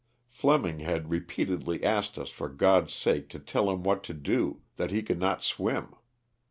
Fleming 0.29 0.79
had 0.79 1.11
repeatedly 1.11 1.83
asked 1.83 2.17
us 2.17 2.31
for 2.31 2.49
God's 2.49 2.91
sake 2.91 3.29
to 3.29 3.37
tell 3.39 3.69
him 3.69 3.83
what 3.83 4.03
to 4.05 4.15
do, 4.15 4.61
that 4.77 4.89
he 4.89 5.03
could 5.03 5.19
not 5.19 5.43
swim. 5.43 5.93